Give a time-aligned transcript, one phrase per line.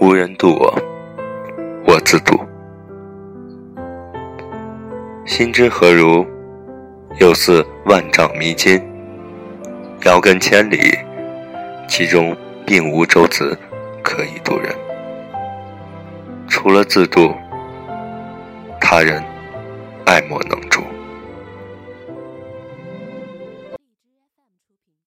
[0.00, 0.72] 无人渡我，
[1.84, 2.38] 我自渡。
[5.26, 6.24] 心之何如？
[7.18, 8.80] 又似万丈迷津，
[10.04, 10.96] 遥根千里，
[11.88, 13.58] 其中并无舟子
[14.04, 14.72] 可以渡人。
[16.46, 17.34] 除了自渡，
[18.80, 19.20] 他人
[20.04, 20.80] 爱莫能助。